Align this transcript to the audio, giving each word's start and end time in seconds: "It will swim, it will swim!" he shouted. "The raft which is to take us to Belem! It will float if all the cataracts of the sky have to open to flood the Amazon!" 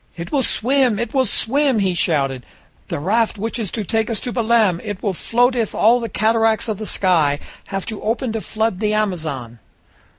"It 0.17 0.31
will 0.31 0.41
swim, 0.41 0.97
it 0.97 1.13
will 1.13 1.27
swim!" 1.27 1.77
he 1.77 1.93
shouted. 1.93 2.47
"The 2.87 2.97
raft 2.99 3.37
which 3.37 3.59
is 3.59 3.69
to 3.69 3.83
take 3.83 4.09
us 4.09 4.19
to 4.21 4.31
Belem! 4.31 4.81
It 4.83 5.03
will 5.03 5.13
float 5.13 5.55
if 5.55 5.75
all 5.75 5.99
the 5.99 6.09
cataracts 6.09 6.67
of 6.67 6.79
the 6.79 6.87
sky 6.87 7.37
have 7.67 7.85
to 7.85 8.01
open 8.01 8.31
to 8.31 8.41
flood 8.41 8.79
the 8.79 8.95
Amazon!" 8.95 9.59